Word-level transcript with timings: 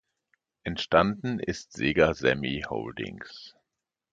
Entstanden 0.63 1.37
ist 1.37 1.73
Sega 1.73 2.15
Sammy 2.15 2.65
Holdings. 2.67 3.55